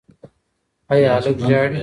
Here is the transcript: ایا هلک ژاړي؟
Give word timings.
ایا 0.91 1.11
هلک 1.17 1.37
ژاړي؟ 1.47 1.79